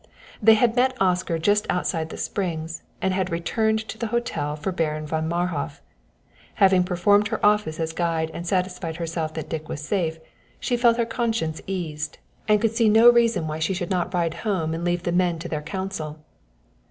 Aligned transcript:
They 0.41 0.55
had 0.55 0.75
met 0.75 0.99
Oscar 0.99 1.37
just 1.37 1.67
outside 1.69 2.09
the 2.09 2.17
Springs, 2.17 2.81
and 3.03 3.13
had 3.13 3.29
returned 3.29 3.77
to 3.87 3.99
the 3.99 4.07
hotel 4.07 4.55
for 4.55 4.71
Baron 4.71 5.05
von 5.05 5.29
Marhof. 5.29 5.79
Having 6.55 6.85
performed 6.85 7.27
her 7.27 7.45
office 7.45 7.79
as 7.79 7.93
guide 7.93 8.31
and 8.33 8.47
satisfied 8.47 8.95
herself 8.95 9.35
that 9.35 9.47
Dick 9.47 9.69
was 9.69 9.79
safe, 9.85 10.17
she 10.59 10.75
felt 10.75 10.97
her 10.97 11.05
conscience 11.05 11.61
eased, 11.67 12.17
and 12.47 12.59
could 12.59 12.71
see 12.75 12.89
no 12.89 13.11
reason 13.11 13.45
why 13.47 13.59
she 13.59 13.75
should 13.75 13.91
not 13.91 14.11
ride 14.11 14.33
home 14.41 14.73
and 14.73 14.83
leave 14.83 15.03
the 15.03 15.11
men 15.11 15.37
to 15.37 15.47
their 15.47 15.61
council. 15.61 16.17